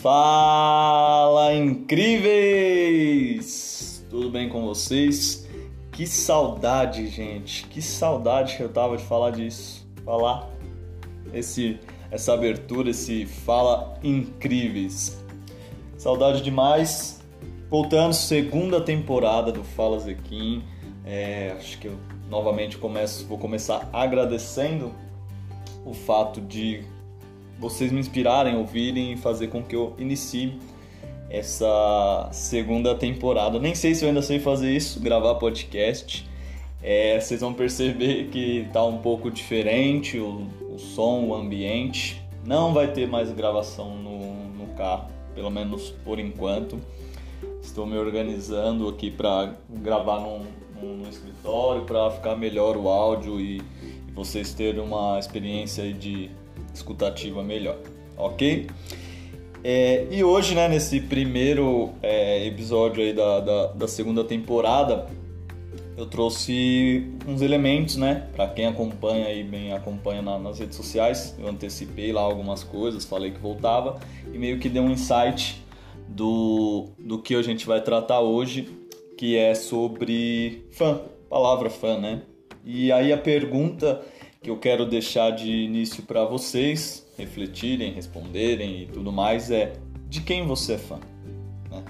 Fala 0.00 1.54
incríveis! 1.54 2.02
Tudo 4.08 4.30
bem 4.30 4.48
com 4.48 4.62
vocês? 4.62 5.46
Que 5.92 6.06
saudade, 6.06 7.06
gente! 7.08 7.66
Que 7.66 7.82
saudade 7.82 8.56
que 8.56 8.62
eu 8.62 8.70
tava 8.70 8.96
de 8.96 9.02
falar 9.04 9.30
disso. 9.32 9.86
Falar 10.02 10.48
esse 11.34 11.78
essa 12.10 12.32
abertura, 12.32 12.88
esse 12.88 13.26
fala 13.26 13.92
incríveis. 14.02 15.22
Saudade 15.98 16.40
demais. 16.40 17.22
Voltando, 17.68 18.14
segunda 18.14 18.80
temporada 18.80 19.52
do 19.52 19.62
Fala 19.62 19.98
Zequim. 20.00 20.64
É, 21.04 21.54
acho 21.58 21.78
que 21.78 21.88
eu 21.88 22.00
novamente 22.30 22.78
começo, 22.78 23.26
vou 23.26 23.36
começar 23.36 23.86
agradecendo 23.92 24.94
o 25.84 25.92
fato 25.92 26.40
de 26.40 26.86
vocês 27.60 27.92
me 27.92 28.00
inspirarem, 28.00 28.56
ouvirem 28.56 29.12
e 29.12 29.16
fazer 29.16 29.48
com 29.48 29.62
que 29.62 29.76
eu 29.76 29.94
inicie 29.98 30.58
essa 31.28 32.28
segunda 32.32 32.94
temporada. 32.94 33.58
Nem 33.60 33.74
sei 33.74 33.94
se 33.94 34.04
eu 34.04 34.08
ainda 34.08 34.22
sei 34.22 34.40
fazer 34.40 34.74
isso, 34.74 34.98
gravar 34.98 35.34
podcast. 35.36 36.28
É, 36.82 37.20
vocês 37.20 37.42
vão 37.42 37.52
perceber 37.52 38.28
que 38.28 38.66
tá 38.72 38.82
um 38.84 38.98
pouco 38.98 39.30
diferente 39.30 40.18
o, 40.18 40.46
o 40.74 40.78
som, 40.78 41.26
o 41.26 41.34
ambiente. 41.34 42.20
Não 42.44 42.72
vai 42.72 42.90
ter 42.90 43.06
mais 43.06 43.30
gravação 43.30 43.96
no, 43.96 44.48
no 44.54 44.66
carro, 44.74 45.08
pelo 45.34 45.50
menos 45.50 45.90
por 46.02 46.18
enquanto. 46.18 46.80
Estou 47.62 47.86
me 47.86 47.98
organizando 47.98 48.88
aqui 48.88 49.10
para 49.10 49.54
gravar 49.68 50.20
num, 50.20 50.46
num, 50.80 51.08
escritório 51.08 51.82
para 51.82 52.10
ficar 52.10 52.34
melhor 52.36 52.76
o 52.76 52.88
áudio 52.88 53.38
e, 53.38 53.58
e 54.08 54.12
vocês 54.12 54.54
terem 54.54 54.80
uma 54.80 55.18
experiência 55.18 55.92
de 55.92 56.30
escutativa 56.74 57.42
melhor, 57.42 57.78
ok? 58.16 58.66
É, 59.62 60.06
e 60.10 60.24
hoje, 60.24 60.54
né, 60.54 60.68
nesse 60.68 61.00
primeiro 61.00 61.90
é, 62.02 62.46
episódio 62.46 63.02
aí 63.02 63.12
da, 63.12 63.40
da, 63.40 63.66
da, 63.66 63.88
segunda 63.88 64.24
temporada, 64.24 65.06
eu 65.98 66.06
trouxe 66.06 67.06
uns 67.28 67.42
elementos, 67.42 67.96
né, 67.96 68.26
para 68.34 68.48
quem 68.48 68.66
acompanha 68.66 69.26
aí 69.26 69.44
bem 69.44 69.72
acompanha 69.74 70.22
na, 70.22 70.38
nas 70.38 70.58
redes 70.58 70.76
sociais. 70.76 71.36
Eu 71.38 71.46
antecipei 71.46 72.10
lá 72.10 72.22
algumas 72.22 72.64
coisas, 72.64 73.04
falei 73.04 73.32
que 73.32 73.38
voltava 73.38 74.00
e 74.32 74.38
meio 74.38 74.58
que 74.58 74.68
dei 74.68 74.80
um 74.80 74.90
insight 74.90 75.62
do, 76.08 76.88
do 76.98 77.18
que 77.18 77.34
a 77.34 77.42
gente 77.42 77.66
vai 77.66 77.82
tratar 77.82 78.20
hoje, 78.20 78.66
que 79.18 79.36
é 79.36 79.54
sobre 79.54 80.64
fã, 80.70 81.02
palavra 81.28 81.68
fã, 81.68 81.98
né? 81.98 82.22
E 82.64 82.90
aí 82.90 83.12
a 83.12 83.18
pergunta 83.18 84.02
que 84.42 84.48
eu 84.48 84.56
quero 84.56 84.86
deixar 84.86 85.30
de 85.32 85.50
início 85.50 86.02
para 86.02 86.24
vocês 86.24 87.06
refletirem, 87.18 87.92
responderem 87.92 88.82
e 88.82 88.86
tudo 88.86 89.12
mais 89.12 89.50
é 89.50 89.74
de 90.08 90.22
quem 90.22 90.46
você 90.46 90.74
é 90.74 90.78
fã. 90.78 90.98
Né? 91.70 91.84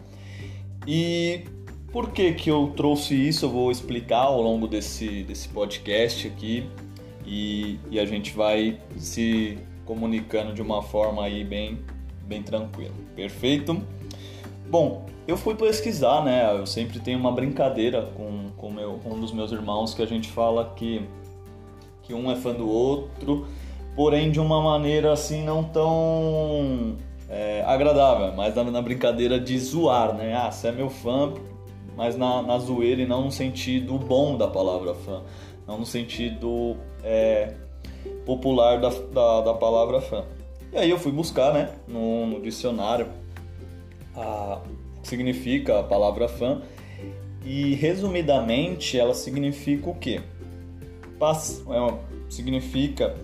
E 0.86 1.44
por 1.92 2.10
que 2.10 2.32
que 2.32 2.50
eu 2.50 2.72
trouxe 2.76 3.14
isso? 3.14 3.44
Eu 3.44 3.50
vou 3.50 3.70
explicar 3.70 4.24
ao 4.24 4.42
longo 4.42 4.66
desse, 4.66 5.22
desse 5.22 5.48
podcast 5.48 6.26
aqui 6.26 6.68
e, 7.24 7.78
e 7.88 8.00
a 8.00 8.04
gente 8.04 8.32
vai 8.32 8.80
se 8.96 9.56
comunicando 9.84 10.52
de 10.52 10.60
uma 10.60 10.82
forma 10.82 11.24
aí 11.24 11.44
bem, 11.44 11.78
bem 12.26 12.42
tranquila. 12.42 12.94
Perfeito? 13.14 13.80
Bom, 14.68 15.06
eu 15.26 15.36
fui 15.36 15.54
pesquisar, 15.54 16.24
né? 16.24 16.50
Eu 16.52 16.66
sempre 16.66 16.98
tenho 16.98 17.18
uma 17.18 17.30
brincadeira 17.30 18.02
com, 18.16 18.50
com, 18.56 18.72
meu, 18.72 19.00
um 19.04 19.20
dos 19.20 19.32
meus 19.32 19.52
irmãos 19.52 19.94
que 19.94 20.02
a 20.02 20.06
gente 20.06 20.28
fala 20.28 20.72
que 20.76 21.02
que 22.11 22.14
um 22.14 22.28
é 22.28 22.34
fã 22.34 22.53
do 22.53 22.69
outro, 22.69 23.47
porém 23.94 24.33
de 24.33 24.41
uma 24.41 24.61
maneira 24.61 25.12
assim 25.12 25.44
não 25.44 25.62
tão 25.62 26.97
é, 27.28 27.62
agradável, 27.64 28.33
mas 28.36 28.53
na, 28.56 28.64
na, 28.64 28.83
brincadeira 28.83 29.39
de 29.39 29.56
zoar, 29.61 30.12
né? 30.15 30.34
Ah, 30.34 30.50
você 30.50 30.69
é 30.69 30.72
meu 30.72 30.91
fã, 30.91 31.32
mas 31.97 32.16
na, 32.16 32.43
na 32.43 32.59
zoeira 32.59 33.00
e 33.00 33.06
não 33.06 33.25
no 33.25 33.31
sentido 33.31 33.97
bom 33.97 34.37
da 34.37 34.49
palavra 34.49 34.93
fã, 34.93 35.22
não 35.69 35.78
no 35.78 35.87
sentido 35.87 36.76
é, 37.04 37.54
popular 38.26 38.81
da, 38.81 38.88
da, 38.88 39.41
da, 39.43 39.54
palavra 39.54 40.00
fã. 40.00 40.25
E 40.72 40.78
aí 40.78 40.91
eu 40.91 40.99
fui 40.99 41.12
buscar, 41.12 41.54
né, 41.54 41.70
no, 41.87 42.26
no 42.26 42.41
dicionário, 42.41 43.06
a, 44.16 44.60
significa 45.04 45.78
a 45.78 45.82
palavra 45.84 46.26
fã, 46.26 46.60
e 47.44 47.75
resumidamente 47.76 48.99
ela 48.99 49.15
significa 49.15 49.88
o 49.88 49.94
quê? 49.94 50.20
É 51.69 51.78
uma, 51.78 51.98
significa 52.28 53.16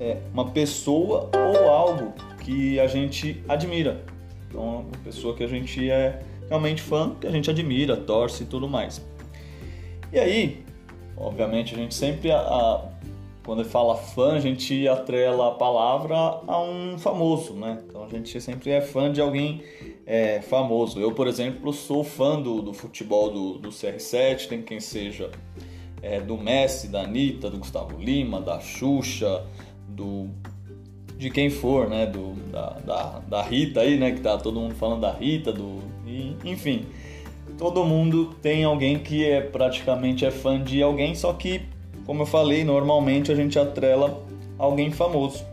é, 0.00 0.18
uma 0.32 0.50
pessoa 0.50 1.30
ou 1.34 1.68
algo 1.68 2.12
que 2.40 2.80
a 2.80 2.86
gente 2.86 3.42
admira. 3.48 4.04
Então, 4.48 4.80
uma 4.80 4.98
pessoa 5.04 5.34
que 5.34 5.44
a 5.44 5.46
gente 5.46 5.90
é 5.90 6.22
realmente 6.48 6.80
fã, 6.80 7.14
que 7.20 7.26
a 7.26 7.30
gente 7.30 7.50
admira, 7.50 7.96
torce 7.96 8.44
e 8.44 8.46
tudo 8.46 8.68
mais. 8.68 9.04
E 10.12 10.18
aí, 10.18 10.64
obviamente, 11.16 11.74
a 11.74 11.78
gente 11.78 11.94
sempre, 11.94 12.30
a, 12.30 12.38
a, 12.38 12.88
quando 13.44 13.64
fala 13.64 13.96
fã, 13.96 14.34
a 14.34 14.40
gente 14.40 14.86
atrela 14.88 15.48
a 15.48 15.50
palavra 15.52 16.16
a 16.16 16.60
um 16.62 16.96
famoso, 16.98 17.54
né? 17.54 17.82
Então 17.86 18.04
a 18.04 18.08
gente 18.08 18.40
sempre 18.40 18.70
é 18.70 18.80
fã 18.80 19.12
de 19.12 19.20
alguém 19.20 19.62
é, 20.06 20.40
famoso. 20.42 21.00
Eu, 21.00 21.12
por 21.12 21.26
exemplo, 21.26 21.72
sou 21.72 22.04
fã 22.04 22.40
do, 22.40 22.62
do 22.62 22.72
futebol 22.72 23.30
do, 23.30 23.58
do 23.58 23.68
CR7, 23.70 24.48
tem 24.48 24.62
quem 24.62 24.80
seja 24.80 25.30
é, 26.04 26.20
do 26.20 26.36
Messi, 26.36 26.88
da 26.88 27.02
Anitta, 27.02 27.50
do 27.50 27.58
Gustavo 27.58 27.98
Lima, 27.98 28.40
da 28.40 28.60
Xuxa, 28.60 29.42
do 29.88 30.28
de 31.16 31.30
quem 31.30 31.48
for, 31.48 31.88
né, 31.88 32.06
do, 32.06 32.34
da, 32.50 32.70
da, 32.84 33.18
da 33.20 33.42
Rita 33.42 33.80
aí, 33.80 33.96
né, 33.96 34.10
que 34.10 34.20
tá 34.20 34.36
todo 34.36 34.60
mundo 34.60 34.74
falando 34.74 35.00
da 35.00 35.12
Rita, 35.12 35.52
do, 35.52 35.78
enfim, 36.44 36.84
todo 37.56 37.84
mundo 37.84 38.34
tem 38.42 38.64
alguém 38.64 38.98
que 38.98 39.24
é 39.24 39.40
praticamente 39.40 40.26
é 40.26 40.30
fã 40.30 40.60
de 40.60 40.82
alguém, 40.82 41.14
só 41.14 41.32
que, 41.32 41.62
como 42.04 42.22
eu 42.22 42.26
falei, 42.26 42.64
normalmente 42.64 43.30
a 43.30 43.34
gente 43.34 43.58
atrela 43.58 44.22
alguém 44.58 44.90
famoso. 44.90 45.44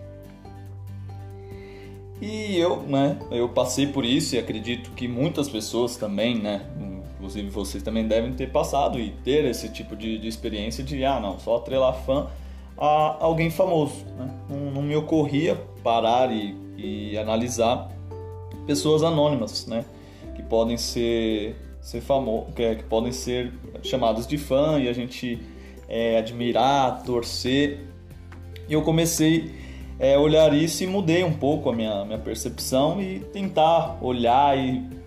E 2.20 2.58
eu, 2.58 2.82
né, 2.82 3.18
eu 3.32 3.48
passei 3.48 3.88
por 3.88 4.04
isso 4.04 4.36
e 4.36 4.40
acredito 4.40 4.92
que 4.92 5.08
muitas 5.08 5.48
pessoas 5.48 5.96
também, 5.96 6.38
né, 6.40 6.66
inclusive 7.40 7.50
vocês 7.50 7.84
também 7.84 8.08
devem 8.08 8.34
ter 8.34 8.52
passado 8.52 9.00
e 9.00 9.12
ter 9.24 9.46
esse 9.46 9.70
tipo 9.70 9.96
de, 9.96 10.18
de 10.18 10.28
experiência 10.28 10.84
de, 10.84 11.04
ah, 11.06 11.20
não, 11.20 11.40
só 11.40 11.58
atrelar 11.58 11.94
fã 12.06 12.28
a 12.78 13.18
alguém 13.20 13.50
famoso. 13.50 14.06
Né? 14.18 14.30
Não, 14.50 14.58
não, 14.72 14.82
me 14.82 14.96
ocorria 14.96 15.56
parar 15.84 16.32
e, 16.32 16.56
e, 16.78 17.18
analisar 17.18 17.90
pessoas 18.66 19.04
anônimas, 19.04 19.68
né? 19.68 19.86
Que 20.36 20.42
podem 20.42 20.78
ser, 20.78 21.56
ser 21.82 22.02
famosos, 22.02 22.54
que, 22.54 22.76
que, 22.76 22.84
podem 22.84 23.12
ser 23.12 23.54
chamadas 23.84 24.28
de 24.28 24.38
fã 24.38 24.80
e 24.80 24.88
a 24.88 24.94
gente 24.94 25.40
é, 25.88 26.18
admirar, 26.18 27.04
torcer. 27.04 27.80
E 28.68 28.74
eu 28.74 28.82
comecei 28.82 29.54
é, 30.00 30.18
olhar 30.18 30.54
isso 30.54 30.84
e 30.84 30.88
mudei 30.88 31.24
um 31.24 31.34
pouco 31.34 31.70
a 31.70 31.76
minha, 31.76 32.04
minha 32.06 32.20
percepção 32.20 33.02
e 33.02 33.20
tentar 33.20 33.98
olhar 34.02 34.58
e 34.58 35.01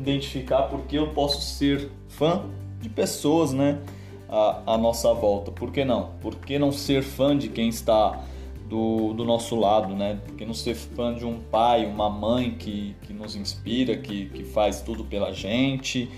identificar 0.00 0.62
porque 0.62 0.98
eu 0.98 1.08
posso 1.08 1.40
ser 1.42 1.90
fã 2.08 2.42
de 2.80 2.88
pessoas, 2.88 3.52
né? 3.52 3.80
À, 4.28 4.78
nossa 4.78 5.12
volta. 5.12 5.50
Por 5.50 5.72
que 5.72 5.84
não? 5.84 6.12
Por 6.20 6.36
que 6.36 6.56
não 6.56 6.70
ser 6.70 7.02
fã 7.02 7.36
de 7.36 7.48
quem 7.48 7.68
está 7.68 8.22
do, 8.68 9.12
do 9.12 9.24
nosso 9.24 9.56
lado, 9.56 9.94
né? 9.94 10.20
Por 10.24 10.36
que 10.36 10.46
não 10.46 10.54
ser 10.54 10.74
fã 10.74 11.12
de 11.12 11.26
um 11.26 11.40
pai, 11.40 11.84
uma 11.84 12.08
mãe 12.08 12.52
que, 12.52 12.94
que 13.02 13.12
nos 13.12 13.34
inspira, 13.34 13.96
que, 13.96 14.26
que 14.26 14.44
faz 14.44 14.80
tudo 14.82 15.04
pela 15.04 15.32
gente, 15.32 16.08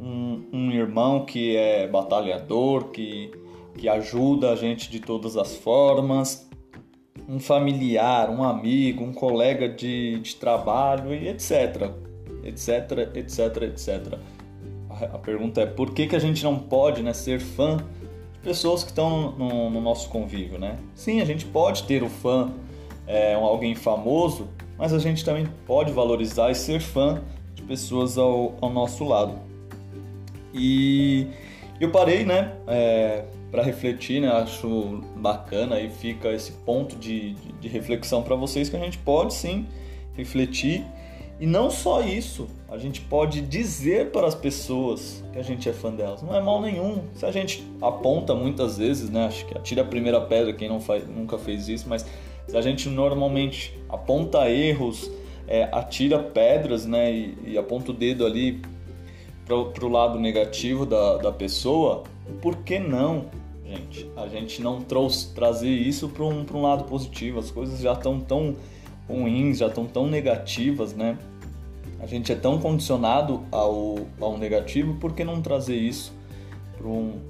um, 0.00 0.42
um 0.50 0.70
irmão 0.72 1.26
que 1.26 1.54
é 1.54 1.86
batalhador, 1.86 2.84
que, 2.84 3.30
que 3.76 3.90
ajuda 3.90 4.52
a 4.52 4.56
gente 4.56 4.90
de 4.90 4.98
todas 4.98 5.36
as 5.36 5.54
formas, 5.54 6.48
um 7.28 7.38
familiar, 7.38 8.30
um 8.30 8.42
amigo, 8.42 9.04
um 9.04 9.12
colega 9.12 9.68
de, 9.68 10.18
de 10.20 10.34
trabalho 10.36 11.14
e 11.14 11.28
etc 11.28 12.09
etc, 12.44 13.14
etc, 13.14 13.62
etc. 13.62 14.18
A 14.90 15.18
pergunta 15.18 15.60
é 15.60 15.66
por 15.66 15.92
que, 15.92 16.06
que 16.06 16.16
a 16.16 16.18
gente 16.18 16.42
não 16.42 16.58
pode 16.58 17.02
né, 17.02 17.12
ser 17.12 17.40
fã 17.40 17.78
de 18.32 18.40
pessoas 18.40 18.82
que 18.82 18.90
estão 18.90 19.32
no, 19.32 19.70
no 19.70 19.80
nosso 19.80 20.08
convívio, 20.08 20.58
né? 20.58 20.78
Sim, 20.94 21.20
a 21.20 21.24
gente 21.24 21.46
pode 21.46 21.84
ter 21.84 22.02
o 22.02 22.08
fã, 22.08 22.50
é, 23.06 23.34
alguém 23.34 23.74
famoso, 23.74 24.48
mas 24.76 24.92
a 24.92 24.98
gente 24.98 25.24
também 25.24 25.46
pode 25.66 25.92
valorizar 25.92 26.50
e 26.50 26.54
ser 26.54 26.80
fã 26.80 27.22
de 27.54 27.62
pessoas 27.62 28.18
ao, 28.18 28.54
ao 28.60 28.70
nosso 28.70 29.04
lado. 29.04 29.38
E 30.52 31.26
eu 31.80 31.90
parei, 31.90 32.24
né, 32.24 32.52
é, 32.66 33.24
para 33.50 33.62
refletir, 33.62 34.20
né? 34.20 34.28
Acho 34.28 35.02
bacana 35.16 35.80
e 35.80 35.90
fica 35.90 36.28
esse 36.32 36.52
ponto 36.52 36.96
de, 36.96 37.34
de, 37.34 37.52
de 37.52 37.68
reflexão 37.68 38.22
para 38.22 38.36
vocês 38.36 38.68
que 38.68 38.76
a 38.76 38.78
gente 38.78 38.98
pode 38.98 39.34
sim 39.34 39.66
refletir 40.16 40.84
e 41.40 41.46
não 41.46 41.70
só 41.70 42.02
isso, 42.02 42.46
a 42.68 42.76
gente 42.76 43.00
pode 43.00 43.40
dizer 43.40 44.10
para 44.10 44.26
as 44.26 44.34
pessoas 44.34 45.24
que 45.32 45.38
a 45.38 45.42
gente 45.42 45.66
é 45.70 45.72
fã 45.72 45.90
delas. 45.90 46.22
Não 46.22 46.36
é 46.36 46.40
mal 46.40 46.60
nenhum. 46.60 47.02
Se 47.14 47.24
a 47.24 47.32
gente 47.32 47.66
aponta 47.80 48.34
muitas 48.34 48.76
vezes, 48.76 49.08
né? 49.08 49.24
Acho 49.24 49.46
que 49.46 49.56
atira 49.56 49.80
a 49.80 49.84
primeira 49.86 50.20
pedra 50.20 50.52
quem 50.52 50.68
não 50.68 50.80
faz, 50.80 51.08
nunca 51.08 51.38
fez 51.38 51.66
isso, 51.66 51.88
mas 51.88 52.04
se 52.46 52.54
a 52.54 52.60
gente 52.60 52.90
normalmente 52.90 53.74
aponta 53.88 54.50
erros, 54.50 55.10
é, 55.48 55.64
atira 55.72 56.18
pedras, 56.18 56.84
né, 56.84 57.10
e, 57.10 57.38
e 57.46 57.58
aponta 57.58 57.90
o 57.90 57.94
dedo 57.94 58.26
ali 58.26 58.60
para 59.46 59.84
o 59.84 59.88
lado 59.88 60.20
negativo 60.20 60.84
da, 60.84 61.16
da 61.16 61.32
pessoa, 61.32 62.04
por 62.42 62.58
que 62.58 62.78
não, 62.78 63.24
gente? 63.64 64.10
A 64.14 64.28
gente 64.28 64.60
não 64.60 64.80
trouxe, 64.80 65.34
trazer 65.34 65.70
isso 65.70 66.08
para 66.08 66.24
um, 66.24 66.44
um 66.52 66.62
lado 66.62 66.84
positivo. 66.84 67.38
As 67.38 67.50
coisas 67.50 67.80
já 67.80 67.94
estão 67.94 68.20
tão 68.20 68.54
ruins, 69.08 69.58
já 69.58 69.66
estão 69.66 69.86
tão 69.86 70.06
negativas, 70.06 70.94
né? 70.94 71.18
A 72.00 72.06
gente 72.06 72.32
é 72.32 72.34
tão 72.34 72.58
condicionado 72.58 73.42
ao, 73.50 73.98
ao 74.20 74.38
negativo, 74.38 74.94
por 74.94 75.12
que 75.12 75.22
não 75.22 75.42
trazer 75.42 75.76
isso 75.76 76.12
para 76.76 76.88
um, 76.88 77.20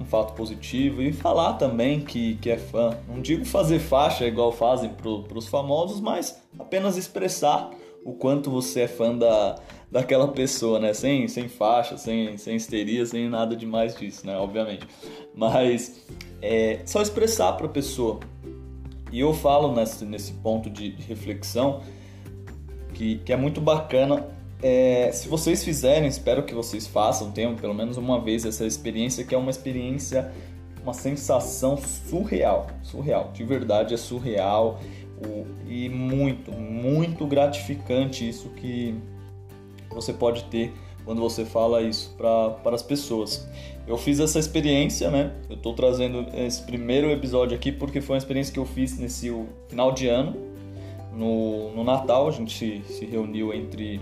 um, 0.00 0.04
fato 0.04 0.34
positivo 0.34 1.02
e 1.02 1.12
falar 1.12 1.54
também 1.54 2.00
que, 2.00 2.36
que 2.36 2.48
é 2.48 2.56
fã? 2.56 2.96
Não 3.08 3.20
digo 3.20 3.44
fazer 3.44 3.80
faixa 3.80 4.24
igual 4.24 4.52
fazem 4.52 4.90
para 4.90 5.36
os 5.38 5.48
famosos, 5.48 6.00
mas 6.00 6.40
apenas 6.58 6.96
expressar 6.96 7.70
o 8.04 8.12
quanto 8.12 8.50
você 8.50 8.82
é 8.82 8.88
fã 8.88 9.16
da, 9.16 9.56
daquela 9.90 10.28
pessoa, 10.28 10.78
né? 10.78 10.92
Sem, 10.92 11.26
sem 11.26 11.48
faixa, 11.48 11.96
sem, 11.96 12.36
sem 12.36 12.54
histeria, 12.54 13.04
sem 13.04 13.28
nada 13.28 13.56
demais 13.56 13.96
disso, 13.96 14.26
né? 14.26 14.36
Obviamente. 14.36 14.86
Mas 15.34 16.04
é 16.40 16.80
só 16.86 17.02
expressar 17.02 17.54
para 17.54 17.66
a 17.66 17.70
pessoa. 17.70 18.20
E 19.10 19.20
eu 19.20 19.32
falo 19.32 19.72
nesse, 19.74 20.04
nesse 20.04 20.32
ponto 20.34 20.68
de, 20.68 20.90
de 20.90 21.02
reflexão 21.02 21.80
que, 22.94 23.16
que 23.18 23.32
é 23.32 23.36
muito 23.36 23.60
bacana. 23.60 24.26
É, 24.62 25.10
se 25.12 25.28
vocês 25.28 25.62
fizerem, 25.62 26.08
espero 26.08 26.44
que 26.44 26.54
vocês 26.54 26.86
façam, 26.86 27.30
tenham 27.30 27.54
pelo 27.54 27.74
menos 27.74 27.98
uma 27.98 28.18
vez 28.18 28.46
essa 28.46 28.64
experiência, 28.64 29.24
que 29.24 29.34
é 29.34 29.38
uma 29.38 29.50
experiência, 29.50 30.32
uma 30.82 30.94
sensação 30.94 31.76
surreal. 31.76 32.68
Surreal, 32.82 33.30
de 33.34 33.44
verdade 33.44 33.92
é 33.92 33.96
surreal 33.98 34.80
o, 35.18 35.44
e 35.68 35.88
muito, 35.90 36.50
muito 36.52 37.26
gratificante 37.26 38.26
isso 38.26 38.48
que 38.50 38.94
você 39.90 40.12
pode 40.12 40.44
ter 40.44 40.72
quando 41.04 41.20
você 41.20 41.44
fala 41.44 41.82
isso 41.82 42.14
para 42.16 42.74
as 42.74 42.82
pessoas. 42.82 43.46
Eu 43.86 43.98
fiz 43.98 44.18
essa 44.18 44.38
experiência, 44.38 45.10
né? 45.10 45.34
Eu 45.50 45.56
estou 45.56 45.74
trazendo 45.74 46.26
esse 46.34 46.62
primeiro 46.62 47.10
episódio 47.10 47.54
aqui 47.54 47.70
porque 47.70 48.00
foi 48.00 48.14
uma 48.14 48.18
experiência 48.18 48.52
que 48.52 48.58
eu 48.58 48.64
fiz 48.64 48.98
nesse 48.98 49.30
final 49.68 49.92
de 49.92 50.08
ano 50.08 50.53
no, 51.16 51.74
no 51.74 51.84
Natal, 51.84 52.28
a 52.28 52.30
gente 52.30 52.82
se, 52.86 53.04
reuniu 53.04 53.52
entre, 53.52 54.00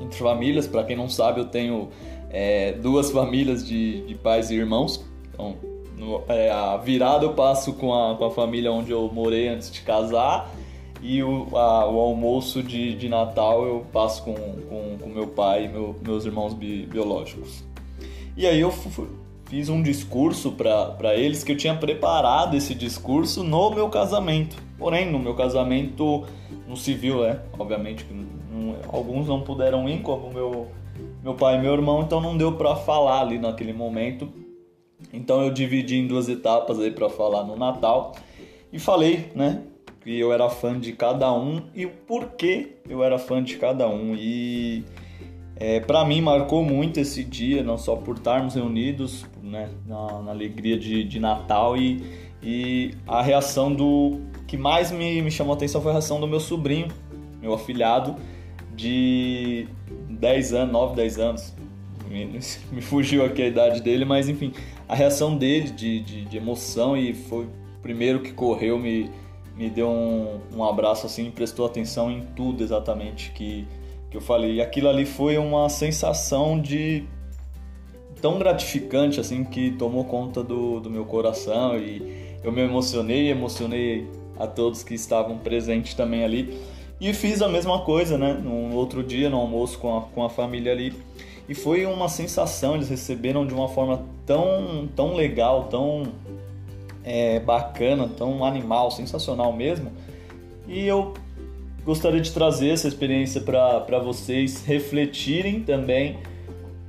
entre 0.00 0.18
famílias. 0.18 0.66
Para 0.66 0.84
quem 0.84 0.96
não 0.96 1.08
sabe, 1.08 1.40
eu 1.40 1.46
tenho 1.46 1.88
é, 2.30 2.72
duas 2.72 3.10
famílias 3.10 3.66
de, 3.66 4.06
de 4.06 4.14
pais 4.14 4.50
e 4.50 4.54
irmãos. 4.54 5.04
Então, 5.32 5.56
no, 5.96 6.22
é, 6.28 6.50
a 6.50 6.76
virada 6.76 7.24
eu 7.24 7.34
passo 7.34 7.72
com 7.74 7.94
a, 7.94 8.16
com 8.16 8.24
a 8.24 8.30
família 8.30 8.72
onde 8.72 8.90
eu 8.90 9.10
morei 9.12 9.48
antes 9.48 9.70
de 9.70 9.80
casar. 9.82 10.50
E 11.00 11.22
o, 11.22 11.48
a, 11.56 11.88
o 11.88 11.98
almoço 11.98 12.62
de, 12.62 12.94
de 12.94 13.08
Natal 13.08 13.66
eu 13.66 13.84
passo 13.92 14.22
com, 14.22 14.34
com, 14.34 14.98
com 15.00 15.08
meu 15.08 15.26
pai 15.26 15.64
e 15.64 15.68
meu, 15.68 15.96
meus 16.00 16.24
irmãos 16.24 16.54
bi, 16.54 16.86
biológicos. 16.86 17.64
E 18.36 18.46
aí 18.46 18.60
eu 18.60 18.70
fui, 18.70 19.08
fiz 19.46 19.68
um 19.68 19.82
discurso 19.82 20.52
para 20.52 21.14
eles 21.14 21.42
que 21.42 21.52
eu 21.52 21.56
tinha 21.56 21.74
preparado 21.74 22.56
esse 22.56 22.74
discurso 22.74 23.42
no 23.42 23.70
meu 23.70 23.88
casamento. 23.88 24.56
Porém, 24.82 25.08
no 25.08 25.16
meu 25.16 25.32
casamento 25.36 26.24
no 26.66 26.76
civil, 26.76 27.24
é, 27.24 27.40
obviamente 27.56 28.04
não, 28.50 28.74
alguns 28.88 29.28
não 29.28 29.40
puderam 29.40 29.88
ir, 29.88 30.02
como 30.02 30.28
meu 30.32 30.66
meu 31.22 31.34
pai 31.34 31.56
e 31.56 31.60
meu 31.60 31.72
irmão, 31.72 32.02
então 32.02 32.20
não 32.20 32.36
deu 32.36 32.50
para 32.54 32.74
falar 32.74 33.20
ali 33.20 33.38
naquele 33.38 33.72
momento. 33.72 34.28
Então 35.12 35.40
eu 35.40 35.52
dividi 35.52 35.98
em 35.98 36.08
duas 36.08 36.28
etapas 36.28 36.80
aí 36.80 36.90
para 36.90 37.08
falar 37.08 37.44
no 37.44 37.56
Natal 37.56 38.16
e 38.72 38.78
falei, 38.80 39.30
né, 39.36 39.62
que 40.00 40.18
eu 40.18 40.32
era 40.32 40.50
fã 40.50 40.76
de 40.76 40.92
cada 40.94 41.32
um 41.32 41.62
e 41.76 41.86
o 41.86 41.90
porquê 41.90 42.72
eu 42.88 43.04
era 43.04 43.20
fã 43.20 43.40
de 43.40 43.58
cada 43.58 43.88
um 43.88 44.16
e 44.16 44.84
é, 45.54 45.78
para 45.78 46.04
mim 46.04 46.20
marcou 46.20 46.64
muito 46.64 46.98
esse 46.98 47.22
dia, 47.22 47.62
não 47.62 47.78
só 47.78 47.94
por 47.94 48.16
estarmos 48.16 48.56
reunidos, 48.56 49.24
né, 49.40 49.70
na, 49.86 50.22
na 50.22 50.32
alegria 50.32 50.76
de, 50.76 51.04
de 51.04 51.20
Natal 51.20 51.76
e, 51.76 52.02
e 52.42 52.90
a 53.06 53.22
reação 53.22 53.72
do 53.72 54.31
que 54.52 54.58
mais 54.58 54.92
me, 54.92 55.22
me 55.22 55.30
chamou 55.30 55.54
a 55.54 55.56
atenção 55.56 55.80
foi 55.80 55.92
a 55.92 55.94
reação 55.94 56.20
do 56.20 56.28
meu 56.28 56.38
sobrinho, 56.38 56.88
meu 57.40 57.54
afilhado, 57.54 58.16
de 58.76 59.66
10 60.10 60.52
anos, 60.52 60.72
9, 60.74 60.94
10 60.94 61.18
anos. 61.18 61.54
Me, 62.06 62.38
me 62.70 62.82
fugiu 62.82 63.24
aqui 63.24 63.40
a 63.40 63.46
idade 63.46 63.80
dele, 63.80 64.04
mas 64.04 64.28
enfim, 64.28 64.52
a 64.86 64.94
reação 64.94 65.38
dele 65.38 65.70
de, 65.70 66.00
de, 66.00 66.24
de 66.26 66.36
emoção 66.36 66.94
e 66.94 67.14
foi 67.14 67.46
o 67.46 67.50
primeiro 67.80 68.20
que 68.20 68.30
correu, 68.30 68.78
me, 68.78 69.10
me 69.56 69.70
deu 69.70 69.88
um, 69.88 70.38
um 70.54 70.62
abraço 70.62 71.06
assim, 71.06 71.30
prestou 71.30 71.64
atenção 71.64 72.10
em 72.10 72.20
tudo 72.36 72.62
exatamente 72.62 73.30
que, 73.30 73.66
que 74.10 74.18
eu 74.18 74.20
falei. 74.20 74.56
E 74.56 74.60
aquilo 74.60 74.90
ali 74.90 75.06
foi 75.06 75.38
uma 75.38 75.66
sensação 75.70 76.60
de 76.60 77.04
tão 78.20 78.38
gratificante 78.38 79.18
assim 79.18 79.44
que 79.44 79.70
tomou 79.70 80.04
conta 80.04 80.44
do, 80.44 80.78
do 80.78 80.90
meu 80.90 81.06
coração 81.06 81.78
e 81.78 82.36
eu 82.44 82.52
me 82.52 82.60
emocionei, 82.60 83.30
emocionei 83.30 84.06
a 84.38 84.46
todos 84.46 84.82
que 84.82 84.94
estavam 84.94 85.38
presentes 85.38 85.94
também 85.94 86.24
ali. 86.24 86.58
E 87.00 87.12
fiz 87.12 87.42
a 87.42 87.48
mesma 87.48 87.80
coisa, 87.80 88.16
né? 88.16 88.32
No 88.32 88.76
outro 88.76 89.02
dia, 89.02 89.28
no 89.28 89.36
almoço 89.36 89.78
com 89.78 89.98
a, 89.98 90.02
com 90.02 90.24
a 90.24 90.30
família 90.30 90.70
ali. 90.70 90.94
E 91.48 91.54
foi 91.54 91.84
uma 91.84 92.08
sensação, 92.08 92.76
eles 92.76 92.88
receberam 92.88 93.44
de 93.44 93.52
uma 93.52 93.68
forma 93.68 94.04
tão, 94.24 94.88
tão 94.94 95.14
legal, 95.14 95.64
tão 95.64 96.04
é, 97.04 97.40
bacana, 97.40 98.08
tão 98.08 98.44
animal, 98.44 98.90
sensacional 98.90 99.52
mesmo. 99.52 99.90
E 100.68 100.86
eu 100.86 101.12
gostaria 101.84 102.20
de 102.20 102.30
trazer 102.30 102.68
essa 102.68 102.86
experiência 102.86 103.40
para 103.40 103.98
vocês 103.98 104.64
refletirem 104.64 105.60
também, 105.60 106.18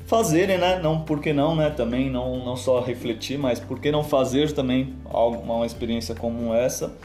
fazerem, 0.06 0.60
né? 0.60 0.80
Não, 0.80 1.02
por 1.02 1.20
que 1.20 1.34
não, 1.34 1.56
né? 1.56 1.72
Também 1.72 2.10
não, 2.10 2.46
não 2.46 2.56
só 2.56 2.80
refletir, 2.80 3.40
mas 3.40 3.60
por 3.60 3.80
que 3.80 3.92
não 3.92 4.04
fazer 4.04 4.52
também 4.52 4.94
uma 5.12 5.66
experiência 5.66 6.14
como 6.14 6.54
essa 6.54 6.96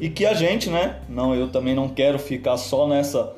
e 0.00 0.08
que 0.08 0.26
a 0.26 0.34
gente, 0.34 0.68
né? 0.68 1.00
Não, 1.08 1.34
eu 1.34 1.48
também 1.48 1.74
não 1.74 1.88
quero 1.88 2.18
ficar 2.18 2.56
só 2.56 2.86
nessa 2.86 3.34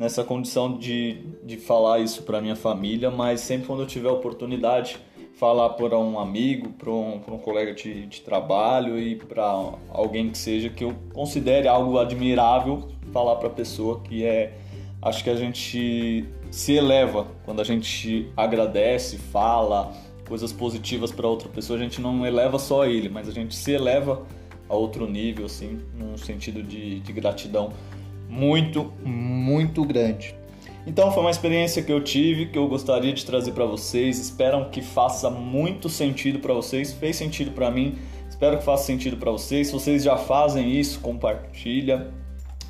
nessa 0.00 0.24
condição 0.24 0.78
de, 0.78 1.18
de 1.44 1.58
falar 1.58 1.98
isso 1.98 2.22
para 2.22 2.40
minha 2.40 2.56
família, 2.56 3.10
mas 3.10 3.40
sempre 3.40 3.66
quando 3.66 3.82
eu 3.82 3.86
tiver 3.86 4.08
oportunidade, 4.08 4.98
falar 5.34 5.68
para 5.70 5.98
um 5.98 6.18
amigo, 6.18 6.70
para 6.70 6.90
um, 6.90 7.16
um 7.16 7.36
colega 7.36 7.74
de, 7.74 8.06
de 8.06 8.22
trabalho 8.22 8.98
e 8.98 9.16
para 9.16 9.44
alguém 9.90 10.30
que 10.30 10.38
seja 10.38 10.70
que 10.70 10.84
eu 10.84 10.96
considere 11.12 11.68
algo 11.68 11.98
admirável, 11.98 12.88
falar 13.12 13.36
para 13.36 13.48
a 13.48 13.50
pessoa 13.50 14.00
que 14.00 14.24
é. 14.24 14.54
Acho 15.02 15.22
que 15.22 15.28
a 15.28 15.36
gente 15.36 16.24
se 16.50 16.72
eleva 16.72 17.26
quando 17.44 17.60
a 17.60 17.64
gente 17.64 18.30
agradece, 18.34 19.18
fala 19.18 19.92
coisas 20.26 20.50
positivas 20.50 21.12
para 21.12 21.26
outra 21.26 21.48
pessoa. 21.48 21.78
A 21.78 21.82
gente 21.82 22.00
não 22.00 22.24
eleva 22.24 22.58
só 22.58 22.86
ele, 22.86 23.10
mas 23.10 23.28
a 23.28 23.32
gente 23.32 23.54
se 23.54 23.72
eleva 23.72 24.26
a 24.70 24.74
outro 24.74 25.06
nível, 25.06 25.46
assim, 25.46 25.80
num 25.94 26.16
sentido 26.16 26.62
de, 26.62 27.00
de 27.00 27.12
gratidão 27.12 27.72
muito, 28.28 28.92
muito 29.04 29.84
grande. 29.84 30.34
Então 30.86 31.12
foi 31.12 31.22
uma 31.22 31.30
experiência 31.30 31.82
que 31.82 31.92
eu 31.92 32.02
tive, 32.02 32.46
que 32.46 32.56
eu 32.56 32.66
gostaria 32.68 33.12
de 33.12 33.26
trazer 33.26 33.52
para 33.52 33.66
vocês. 33.66 34.18
Espero 34.18 34.70
que 34.70 34.80
faça 34.80 35.28
muito 35.28 35.88
sentido 35.88 36.38
para 36.38 36.54
vocês. 36.54 36.92
Fez 36.92 37.16
sentido 37.16 37.50
para 37.50 37.70
mim. 37.70 37.98
Espero 38.28 38.56
que 38.56 38.64
faça 38.64 38.84
sentido 38.84 39.16
para 39.16 39.30
vocês. 39.30 39.66
Se 39.66 39.72
vocês 39.72 40.02
já 40.02 40.16
fazem 40.16 40.70
isso, 40.70 41.00
compartilha. 41.00 42.10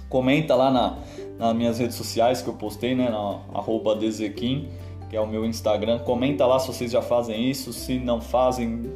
Comenta 0.09 0.57
lá 0.57 0.71
na, 0.73 0.99
nas 1.38 1.54
minhas 1.54 1.78
redes 1.78 1.95
sociais 1.95 2.42
que 2.42 2.49
eu 2.49 2.54
postei, 2.54 2.97
né, 2.97 3.09
na 3.09 3.40
arroba 3.54 3.95
Dezequim, 3.95 4.69
que 5.09 5.16
é 5.16 5.21
o 5.21 5.26
meu 5.26 5.45
Instagram. 5.45 6.00
Comenta 6.00 6.45
lá 6.47 6.59
se 6.59 6.66
vocês 6.66 6.90
já 6.90 7.00
fazem 7.00 7.49
isso, 7.49 7.73
se 7.73 7.99
não 7.99 8.21
fazem, 8.21 8.90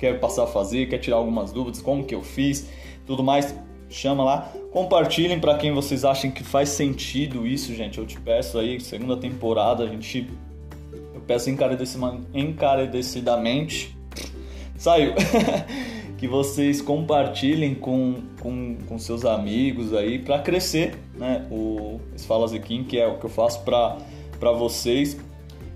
quer 0.00 0.18
passar 0.18 0.44
a 0.44 0.46
fazer, 0.46 0.88
quer 0.88 0.96
tirar 0.96 1.18
algumas 1.18 1.52
dúvidas, 1.52 1.82
como 1.82 2.04
que 2.04 2.14
eu 2.14 2.22
fiz, 2.22 2.70
tudo 3.04 3.22
mais, 3.22 3.54
chama 3.90 4.24
lá. 4.24 4.50
Compartilhem 4.72 5.38
para 5.38 5.58
quem 5.58 5.72
vocês 5.72 6.06
acham 6.06 6.30
que 6.30 6.42
faz 6.42 6.70
sentido 6.70 7.46
isso, 7.46 7.74
gente. 7.74 7.98
Eu 7.98 8.06
te 8.06 8.18
peço 8.18 8.58
aí, 8.58 8.80
segunda 8.80 9.18
temporada, 9.18 9.84
a 9.84 9.86
gente. 9.86 10.26
Eu 11.14 11.20
peço 11.20 11.50
encarecidamente. 11.50 13.94
Saiu! 14.78 15.12
que 16.16 16.26
vocês 16.26 16.80
compartilhem 16.82 17.74
com, 17.74 18.22
com, 18.40 18.78
com 18.86 18.98
seus 18.98 19.24
amigos 19.24 19.94
aí 19.94 20.18
para 20.18 20.38
crescer, 20.38 20.94
né? 21.14 21.46
O 21.50 22.00
Falas 22.26 22.52
Kim, 22.58 22.84
que 22.84 22.98
é 22.98 23.06
o 23.06 23.18
que 23.18 23.26
eu 23.26 23.30
faço 23.30 23.62
para 23.64 23.98
vocês, 24.52 25.18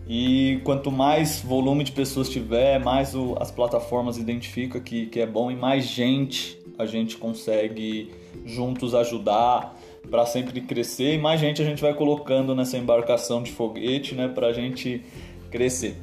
e 0.07 0.61
quanto 0.65 0.91
mais 0.93 1.41
volume 1.41 1.83
de 1.83 1.93
pessoas 1.93 2.29
tiver, 2.29 2.79
mais 2.79 3.15
o, 3.15 3.37
as 3.41 3.51
plataformas 3.51 4.19
identificam 4.19 4.81
que, 4.81 5.07
que 5.07 5.21
é 5.21 5.27
bom 5.27 5.51
e 5.51 5.57
mais 5.57 5.87
gente 5.87 6.59
a 6.79 6.85
gente 6.85 7.17
consegue 7.17 8.11
juntos 8.45 8.95
ajudar 8.95 9.75
para 10.11 10.27
sempre 10.27 10.61
crescer 10.61 11.15
e 11.15 11.19
mais 11.19 11.41
gente 11.41 11.63
a 11.63 11.65
gente 11.65 11.81
vai 11.81 11.95
colocando 11.95 12.55
nessa 12.55 12.77
embarcação 12.77 13.43
de 13.43 13.51
foguete, 13.53 14.15
né, 14.15 14.29
para 14.29 14.49
a 14.49 14.53
gente 14.53 15.03
crescer. 15.51 15.97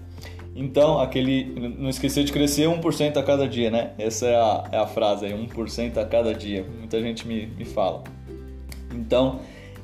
Então, 0.55 0.99
aquele 0.99 1.45
não 1.77 1.89
esquecer 1.89 2.23
de 2.23 2.31
crescer 2.31 2.67
1% 2.67 3.17
a 3.17 3.23
cada 3.23 3.47
dia, 3.47 3.71
né? 3.71 3.91
Essa 3.97 4.27
é 4.27 4.35
a, 4.35 4.69
é 4.73 4.77
a 4.77 4.85
frase 4.85 5.25
aí, 5.25 5.31
1% 5.31 5.97
a 5.97 6.05
cada 6.05 6.33
dia. 6.33 6.65
Muita 6.77 7.01
gente 7.01 7.25
me, 7.25 7.45
me 7.45 7.63
fala. 7.63 8.03
Então, 8.93 9.39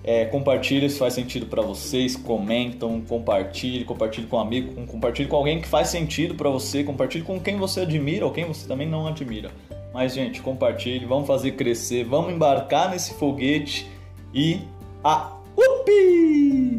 É, 0.07 0.23
compartilhe 0.23 0.89
se 0.89 0.97
faz 0.97 1.13
sentido 1.13 1.47
para 1.47 1.61
vocês, 1.61 2.15
comentam, 2.15 3.01
compartilhe, 3.01 3.83
compartilhe 3.83 4.25
com 4.25 4.37
um 4.37 4.39
amigo, 4.39 4.85
compartilhe 4.85 5.27
com 5.27 5.35
alguém 5.35 5.59
que 5.59 5.67
faz 5.67 5.89
sentido 5.89 6.33
para 6.33 6.49
você, 6.49 6.81
compartilhe 6.81 7.25
com 7.25 7.37
quem 7.41 7.57
você 7.57 7.81
admira 7.81 8.25
ou 8.25 8.31
quem 8.31 8.45
você 8.45 8.65
também 8.65 8.87
não 8.87 9.05
admira. 9.05 9.51
Mas 9.93 10.13
gente, 10.13 10.41
compartilhe, 10.41 11.05
vamos 11.05 11.27
fazer 11.27 11.51
crescer, 11.51 12.05
vamos 12.05 12.31
embarcar 12.31 12.89
nesse 12.89 13.15
foguete 13.15 13.85
e 14.33 14.61
a 15.03 15.33
UPI! 15.57 16.76